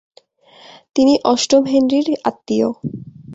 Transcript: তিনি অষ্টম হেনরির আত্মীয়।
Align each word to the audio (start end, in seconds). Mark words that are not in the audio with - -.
তিনি 0.95 1.13
অষ্টম 1.23 1.63
হেনরির 1.65 2.07
আত্মীয়। 2.23 2.67